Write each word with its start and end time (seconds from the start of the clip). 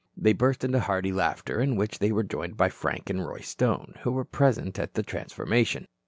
They 0.17 0.33
burst 0.33 0.63
into 0.63 0.79
hearty 0.79 1.11
laughter, 1.11 1.61
in 1.61 1.75
which 1.75 1.99
they 1.99 2.11
were 2.11 2.23
joined 2.23 2.57
by 2.57 2.69
Frank 2.69 3.11
and 3.11 3.23
Roy 3.23 3.41
Stone, 3.41 3.99
who 4.01 4.11
were 4.11 4.25
present 4.25 4.79
at 4.79 4.95
the 4.95 5.03
transformation. 5.03 5.85